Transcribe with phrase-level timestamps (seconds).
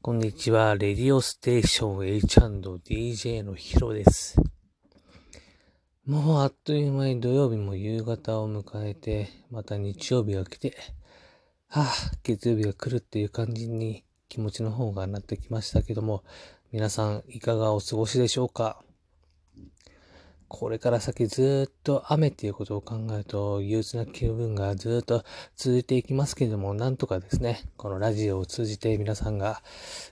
[0.00, 0.74] こんにちは。
[0.74, 4.40] レディオステーション H&DJ のヒロです。
[6.06, 10.74] もうあっという間に土曜日も夕方を迎えて、また日曜日が来て、
[11.68, 11.92] はあ、
[12.22, 16.24] 月曜日が来るっていう感じに気持ちの方がなってきましたけども、
[16.72, 18.82] 皆さんいかがお過ごしでしょうか？
[20.48, 25.22] これから先ずっと雨っていうことを考えると憂鬱な気分がずっと
[25.56, 29.62] 続いていきますけれども、なんとかですね、このラジオを通じて皆さんが、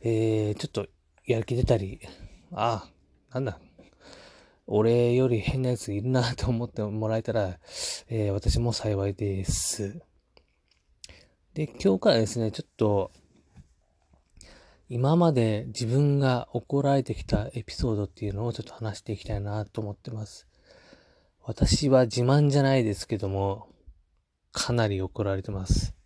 [0.00, 0.86] えー、ちょっと
[1.24, 2.00] やる気出たり、
[2.52, 2.88] あ
[3.30, 3.60] あ、なんだ、
[4.66, 7.58] 俺より変なやついるなと思ってもらえたら、
[8.08, 10.00] えー、私も幸いです。
[11.54, 13.12] で、今日からですね、ちょっと、
[14.94, 20.46] 今まで自分が怒られてきたエピソードっていうのをちょっと話していきたいなと思ってます。
[21.42, 23.66] 私は自慢じゃないですけども、
[24.52, 25.96] かなり怒られてます。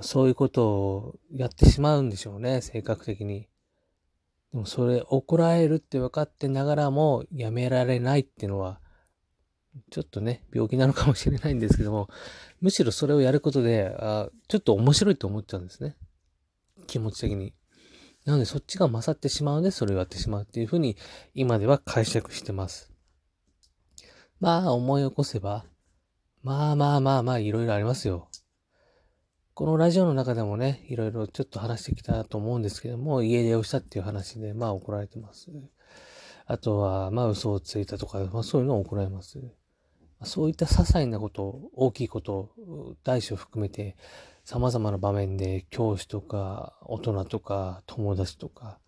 [0.00, 3.46] そういうことをやってしまうんでしょうね、性格的に。
[4.52, 8.80] でもそれ怒られるって分かってながらもやめられないっていうのは、
[9.92, 12.08] ちょっとね、病気なのかもしれないんですけども、
[12.60, 15.94] むしろそれをやることで、あちょっと面白いと思っちゃうんですね。
[16.86, 17.54] 気持ち的に。
[18.24, 20.96] なのでそっちが勝ってしまうのでそれをやってしまうっていうふうに
[21.34, 22.90] 今では解釈してます。
[24.40, 25.64] まあ思い起こせば、
[26.42, 28.28] まあまあまあまあいろいろありますよ。
[29.54, 35.50] このラジオの中でもね、いろいろちょっと話してきたと思うんですけども、家出をしたっていう話で、まあ怒られてます。
[36.44, 39.40] あとは、まあ嘘をついたとか、まあそういうのを怒られます。
[40.24, 42.50] そういった些細なこと、大きいこと、
[43.02, 43.96] 大小含めて、
[44.46, 48.78] 様々な場面で教師とか大人とか友達とか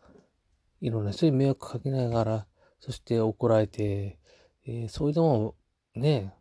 [0.80, 2.46] いろんな人に迷惑かけながら、
[2.80, 4.18] そして怒られて、
[4.66, 5.54] えー、そういうのも
[5.94, 6.34] ね、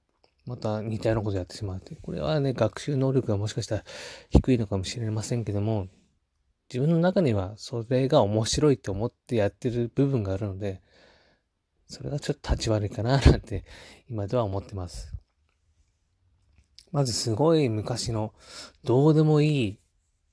[0.46, 1.96] また似たようなことやってしまって。
[1.96, 3.84] これはね、学習能力がもしかしたら
[4.30, 5.88] 低いのかもしれませんけども、
[6.70, 10.82] 自分の中にはそれが面白いって思ってやってる部分があるので、
[11.88, 13.64] それがちょっと立ち悪いかななんて
[14.10, 15.17] 今では思ってます。
[16.92, 18.34] まずすごい昔の
[18.84, 19.80] どうでもいい、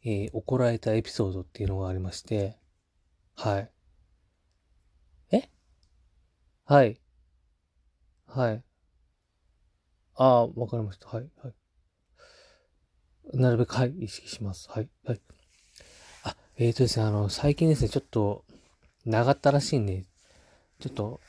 [0.05, 2.57] えー、怒られたエピソードっていうのがありまして、
[3.37, 3.71] はい。
[5.33, 5.49] え？
[6.65, 7.01] はい。
[8.27, 8.65] はい。
[10.17, 11.09] ああ、わかりました。
[11.09, 11.55] はい、はい。
[13.33, 14.69] なるべく、はい、意識します。
[14.71, 15.21] はい、はい。
[16.23, 18.45] あ、えーとですね、あの、最近ですね、ちょっと、
[19.05, 20.05] 長ったらしいんで、
[20.81, 21.21] ちょっと、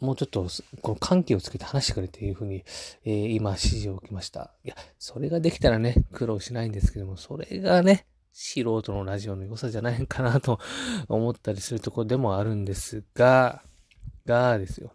[0.00, 0.46] もうちょっと、
[0.82, 2.64] この緩急をつけて話してくれっていうふうに、
[3.04, 4.52] えー、今指示を受けました。
[4.64, 10.60] いや、それができたらね、苦労しないんですけども、それがね、素人のラジオの良さじゃないかなと
[11.08, 13.62] 思ったりするところでもあるんですが、
[14.26, 14.92] がですよ。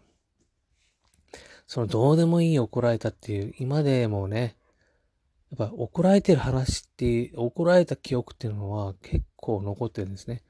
[1.66, 4.56] そのどうでもいい怒られたっていう、今でもね、
[5.58, 10.42] やっぱ怒られてる話って、怒られた記憶っていうのは結構残ってるんですね。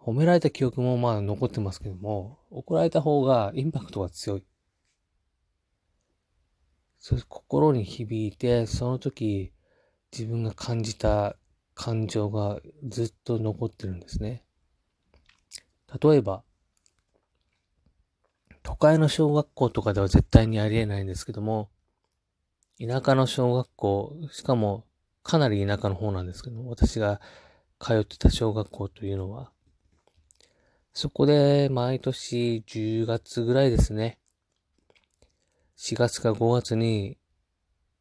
[0.00, 4.44] 褒められた記憶もまあ残ってますけども、怒られた方がインパクトが強い。
[6.98, 9.52] そ心に響いて、その時
[10.12, 11.36] 自分が感じた
[11.74, 14.42] 感情がずっと残ってるんですね。
[16.02, 16.42] 例えば、
[18.62, 21.70] 都会の小学校とかでは絶対にありえないんですけども、
[22.80, 24.84] 田舎の小学校、しかも
[25.22, 27.20] かなり田舎の方なんですけども、私が
[27.80, 29.52] 通ってた小学校というのは、
[30.92, 34.18] そこで毎年10月ぐらいですね。
[35.76, 37.18] 4月か5月に、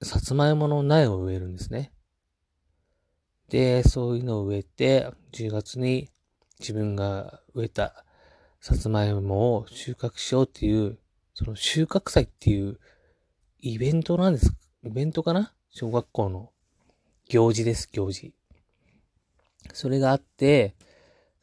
[0.01, 1.91] さつまいもの苗を植えるんですね。
[3.49, 6.09] で、そういうのを植えて、10月に
[6.59, 8.03] 自分が植えた
[8.59, 10.97] さつまいもを収穫しようっていう、
[11.35, 12.79] その収穫祭っていう
[13.59, 14.53] イベントなんです。
[14.83, 15.53] イベントかな？
[15.69, 16.51] 小学校の
[17.29, 18.33] 行事です、行事。
[19.73, 20.75] それがあって、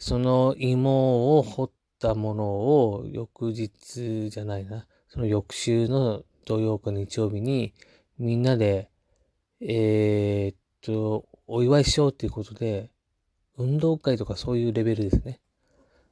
[0.06, 7.72] その芋を掘ったものを翌日じゃないな、その翌週の土曜か日曜日に
[8.18, 8.90] みんなで、
[9.62, 12.90] えー、っと、お祝いしようっていうことで、
[13.56, 15.40] 運動会とかそういうレベルですね。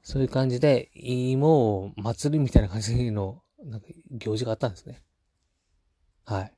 [0.03, 5.03] そういう感じで、芋を祭りみたいな感じの、なんか行事があったんですね。
[6.25, 6.53] はい。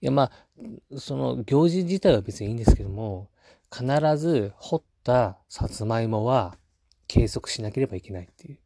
[0.00, 3.30] いや、まあ、その行事自体は別にいいんですけども、
[3.72, 3.84] 必
[4.18, 6.58] ず掘ったさつまいもは
[7.06, 8.58] 計測しなければいけないっていう。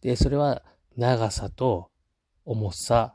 [0.00, 0.62] で、それは
[0.96, 1.90] 長さと
[2.46, 3.14] 重さ、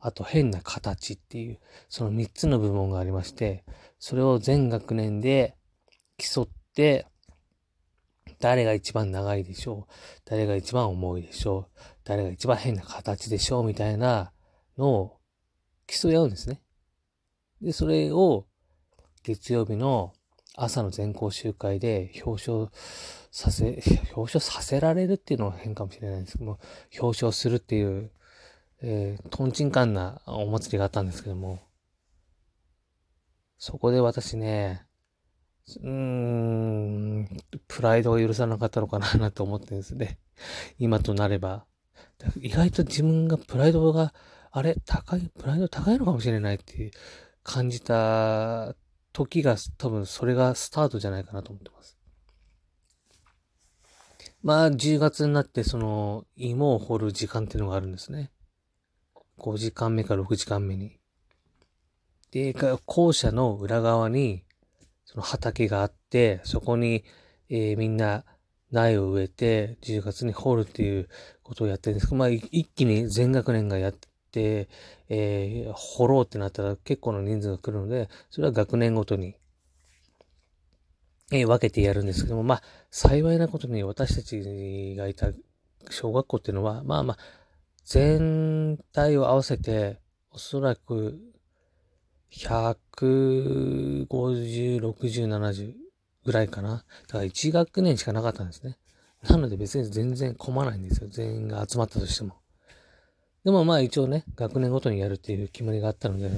[0.00, 3.64] あと変な形っていう、その3つの部門がありまして、
[4.00, 5.54] それを全学年で
[6.16, 7.06] 競って、
[8.40, 9.92] 誰が一番長いでしょう
[10.24, 14.32] 誰が一番重いでしょう誰が一番変な形でしょうみたいな
[14.76, 15.20] のを
[15.86, 16.60] 競い合うんですね。
[17.62, 18.46] で、それを
[19.22, 20.14] 月曜日の
[20.56, 22.70] 朝の全校集会で表彰
[23.30, 23.82] させ、
[24.14, 26.58] 表彰させられるっていうのは変かもしれないんですけども、
[27.00, 28.10] 表彰するっていう、
[28.80, 31.60] えー、トンチンカンなお祭りがあったんですけども、
[33.58, 34.86] そこで私ね、
[35.80, 37.28] うーん、
[37.66, 40.18] プライドが許さなかったのかななと思ってですね。
[40.78, 41.66] 今となれば。
[42.36, 44.12] 意外と自分がプライドが、
[44.50, 46.90] あれ、高い、プライド高いのかもしれないって
[47.42, 48.74] 感じた
[49.14, 51.96] 時が多分それがスタートじゃないかなと思ってます。
[54.42, 58.30] まあ、10月になってその芋を掘る時間っていうのがあるんですね。
[59.38, 60.98] 5時間目か6時間目に。
[62.32, 64.44] で、校舎の裏側に
[65.04, 67.04] その畑があって、そこに、
[67.48, 68.24] えー、みんな
[68.72, 71.08] 苗を植えて10月に掘るっていう
[71.44, 74.08] ことをやってるんですけど、まあ一気に全学年がやって、
[74.40, 79.36] えー、掘ろうってなったら結構な人数が来るので、それは学年ごとに、
[81.32, 85.32] えー、分けてやるんですけども、まあ幸いなことに私たちがいた
[85.90, 87.18] 小学校っていうのは、まあまあ
[87.84, 89.98] 全体を合わせて
[90.30, 91.18] おそらく
[92.32, 95.74] 150、60、70
[96.24, 96.84] ぐらいかな。
[97.06, 98.78] だから1学年しかなかったんですね。
[99.28, 101.08] なので別に全然混まないんですよ。
[101.08, 102.34] 全員が集まったとしても。
[103.44, 106.30] でもまあ一応ね、学年ごとにやるっていう決まりがあったので、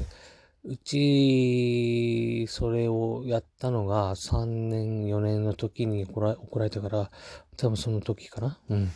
[0.64, 7.10] うち、それをやったのが3年、4年の時に怒ら怒られたから、
[7.56, 8.58] 多分その時かな。
[8.68, 8.90] うん。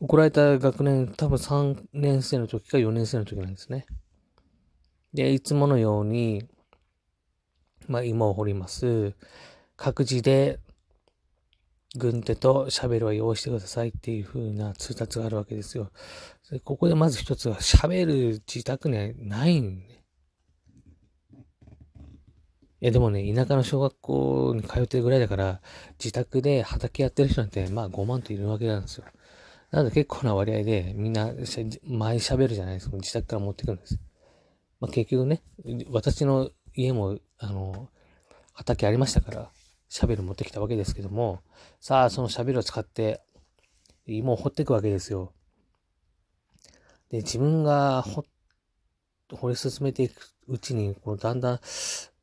[0.00, 3.86] 怒られた学年、多分3年生の時か4年生の時なんですね。
[5.14, 6.48] で、いつものように、
[7.86, 9.14] まあ、芋を掘ります。
[9.76, 10.58] 各自で、
[11.96, 15.90] 軍手とシャベルは用意してくださいっていう風な通達があるわけですよ。
[16.50, 20.04] でここでまず一つは、シャベル自宅にはないんね。
[22.80, 25.60] いやでもね、田舎の小学校に通ってるぐらいだから、
[25.98, 29.04] 自宅で畑やってる人なんて、まあ5万といるわけなんですよ。
[29.70, 31.30] なので結構な割合で、みんな、
[31.84, 32.96] マイシャベルじゃないですか。
[32.96, 33.98] 自宅から持ってくるんです。
[34.80, 35.42] まあ、結局ね、
[35.90, 37.88] 私の家も、あの、
[38.52, 39.50] 畑ありましたから、
[39.92, 41.42] シャベル持ってきたわけですけども、
[41.78, 43.20] さあ、そのシャベルを使って、
[44.06, 45.34] 芋を掘っていくわけですよ。
[47.10, 48.24] で、自分が掘、
[49.34, 51.60] 掘り進めていくうちに、こうだんだん、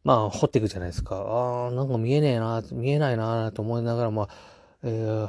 [0.04, 1.18] まあ、掘っていくじゃないですか。
[1.18, 4.30] ああ、なんか見えねえな、見えないな、と思いながら、まあ、
[4.81, 5.27] えー、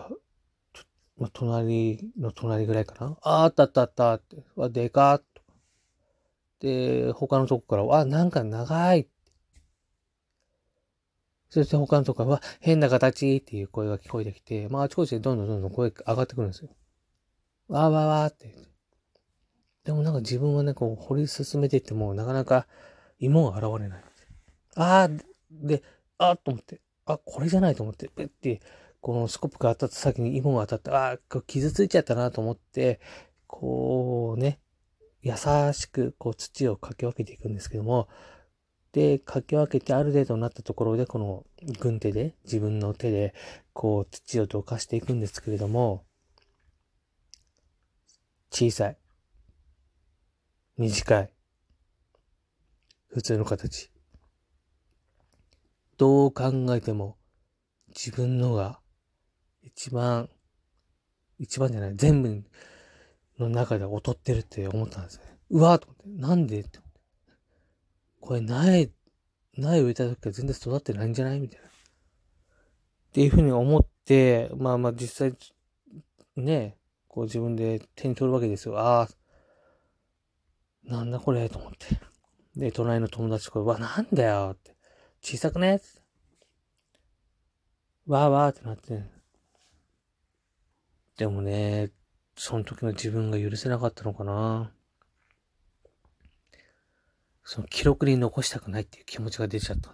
[1.19, 3.19] まあ、隣の隣ぐらいかな。
[3.21, 4.43] ああ、あったあったあったって。
[4.71, 5.23] でかっ
[6.61, 9.10] で、他のとこからは、なんか長い。
[11.51, 16.71] そして他のとかは、変な形っていう声が聞こえてきて、まあ、あちこちでどんどんどんどん声上がってくるんですよ。
[17.69, 18.55] わーわーわーって。
[19.85, 22.67] でもなんか自分はね、こう掘り進めていっても、なかなか
[23.19, 24.05] 芋が現れない。
[24.77, 25.83] あー、で、
[26.19, 28.61] あーと思って、あ、これじゃないと思って、ペッて、
[29.01, 33.01] このスコップが当たった先に芋が当たって、あー、傷ついちゃったなと思って、
[33.47, 34.61] こうね、
[35.23, 35.35] 優
[35.73, 38.09] しくこう土をかき分けていくんですけども、
[38.93, 41.45] で、かき分けてある程度になったところで、この
[41.79, 43.35] 軍手で、自分の手で、
[43.73, 46.05] こう土をどかしていくんですけれども、
[48.51, 48.99] 小さい。
[50.77, 51.31] 短い。
[53.07, 53.91] 普通の形。
[55.97, 57.17] どう考えても、
[57.89, 58.81] 自分のが
[59.63, 60.29] 一番、
[61.39, 62.45] 一番じゃない、全部
[63.39, 65.39] の中で劣ってるって思ったんですね。
[65.51, 66.81] うわーと思って、なんでって。
[68.21, 68.91] これ苗、
[69.57, 71.41] 苗植えた時から全然育ってないんじゃない？
[71.41, 71.67] みたいな。
[71.67, 71.71] っ
[73.13, 75.35] ていうふうに思って、まあまあ実際、
[76.37, 76.77] ね、
[77.09, 78.79] こう自分で手に取るわけですよ。
[78.79, 79.09] ああ、
[80.85, 81.99] なんだこれと思って。
[82.57, 84.77] で、隣の友達とか、わ、なんだよって。
[85.23, 85.77] 小さくね？
[85.77, 85.87] って。
[88.07, 89.05] わーわーってなって。
[91.17, 91.91] でもね、
[92.37, 94.73] その時の自分が許せなかったのかな。
[97.45, 99.93] その記録に残したくないっていう気持ちが出ちゃった。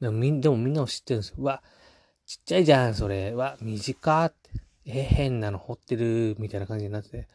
[0.00, 1.44] でもみんでもみんなも知ってるんですよ。
[1.44, 1.62] わ、
[2.26, 3.32] ちっちゃいじゃん、それ。
[3.32, 4.50] わ、短って。
[4.86, 7.28] え、変なの掘ってる、みたいな感じになって。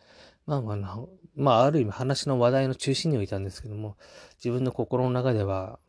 [0.46, 1.00] まあまあ、
[1.36, 3.98] まあ、ある意味話の話題の中心にはいたんですけども、
[4.38, 5.80] 自分の心の中では、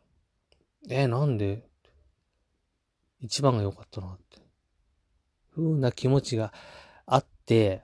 [0.89, 1.67] え、なんで
[3.21, 4.39] 一番が良かったなって。
[5.51, 6.53] ふうな気持ちが
[7.07, 7.83] あって、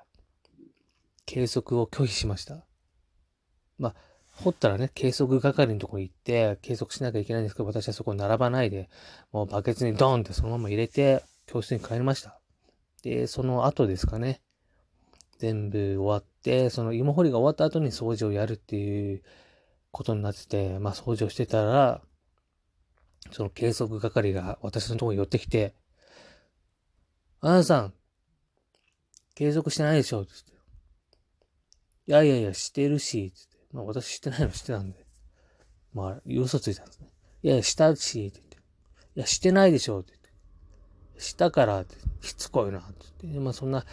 [1.24, 2.64] 計測を拒否しました。
[3.82, 3.94] まあ、
[4.36, 8.88] 掘ったらね、計測係のとこに行って、計測しなきゃいけないんですけど、私はそこに並ばないで、
[9.32, 12.40] もうバケツにドーンってそのまま入れて、教室に帰りました。
[13.02, 14.40] で、その後ですかね、
[15.38, 19.22] 全部終わって、その芋掘りが終わった後に掃除をやるっていう
[19.90, 22.00] ことになってて、まあ掃除をしてたら、
[23.32, 25.74] その計測係が私のとこに寄ってきて、
[27.40, 27.94] あなたさん、
[29.34, 30.52] 継続してないでしょつって。
[32.06, 33.51] いやいやいや、してるし、つって。
[33.72, 35.06] まあ私してないのしてたんで。
[35.94, 37.08] まあ、嘘ついたんですね。
[37.42, 38.56] いや、したし、って言って。
[39.16, 40.20] いや、してないでしょって言っ
[41.16, 41.20] て。
[41.22, 43.40] したから、って、しつこいな、って言って。
[43.40, 43.84] まあそんな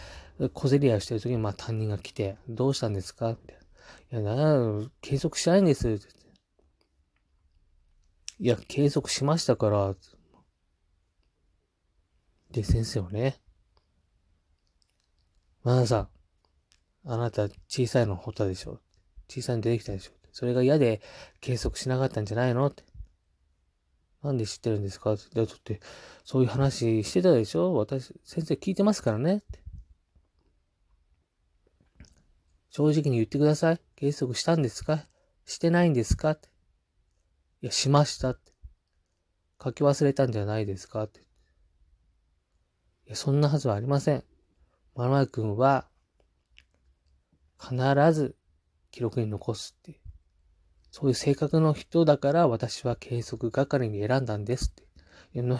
[0.54, 4.22] 小競り合いしてる時に、まあ担任が来て、どうしたんですかみたいな。
[4.22, 6.20] いや、な継続しないんです、って言って。
[8.42, 9.94] いや、継続しましたから、
[12.50, 13.40] で、先生はね、
[15.62, 16.08] マナさん、
[17.04, 18.80] あなた小さいの掘ったでしょ
[19.30, 21.00] 小さい出てきたでしょそれが嫌で
[21.40, 22.82] 計測しなかったんじゃないのって。
[24.22, 25.24] なんで知ってるんですかって。
[25.34, 25.80] だって、
[26.24, 27.74] そういう話してたでしょ？
[27.74, 29.60] 私、先生聞いてますからねって。
[32.68, 33.80] 正直に言ってください。
[33.96, 35.06] 計測したんですか？
[35.46, 36.32] してないんですか？
[36.32, 36.48] って。
[37.62, 38.52] いや、しましたって。
[39.62, 41.04] 書き忘れたんじゃないですか？
[41.04, 41.20] って。
[41.20, 41.22] い
[43.06, 44.24] や、そんなはずはありません。
[44.94, 45.88] まるまるくんは、
[47.58, 47.74] 必
[48.12, 48.36] ず
[48.90, 50.00] 記録に残すって。
[50.90, 54.90] そういう性格の人だから私は計測係に選んだんですって。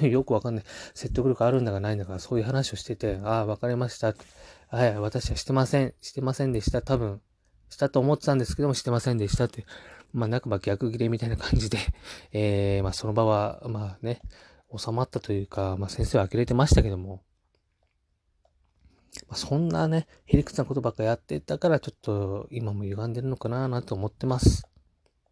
[0.09, 0.65] よくわかんない。
[0.95, 4.15] 説得力あるんだかないんだか、そういう話をしてて、ああ、わかりました。
[4.69, 5.95] はい、私はしてません。
[6.01, 6.83] してませんでした。
[6.83, 7.21] 多分、
[7.69, 9.65] したと思ってたんですけども、してませんでしたって。
[10.13, 11.79] まあ、なんか逆切れみたいな感じで、
[12.33, 14.21] えー、まあ、その場は、まあね、
[14.77, 17.23] 収まったというか、まあ、先生は呆れてましたけども、
[19.33, 24.67] そんなね、へりくつなことばっかやってたから、ちょっと今も歪んでるのかななんて思ってます。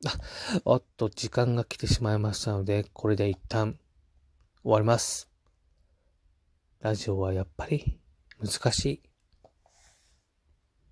[0.07, 0.16] あ、
[0.64, 3.78] おっと、時間が来てしまいましたので、これで一旦
[4.62, 5.28] 終わります。
[6.80, 7.99] ラジオはやっぱり
[8.40, 9.08] 難しい。